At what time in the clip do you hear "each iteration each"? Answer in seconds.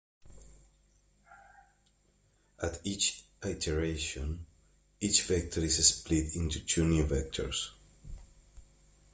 2.83-5.21